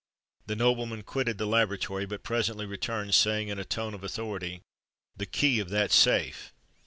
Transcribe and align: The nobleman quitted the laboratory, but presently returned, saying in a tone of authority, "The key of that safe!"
The 0.47 0.55
nobleman 0.55 1.03
quitted 1.03 1.37
the 1.37 1.45
laboratory, 1.45 2.07
but 2.07 2.23
presently 2.23 2.65
returned, 2.65 3.13
saying 3.13 3.49
in 3.49 3.59
a 3.59 3.63
tone 3.63 3.93
of 3.93 4.03
authority, 4.03 4.63
"The 5.15 5.27
key 5.27 5.59
of 5.59 5.69
that 5.69 5.91
safe!" 5.91 6.51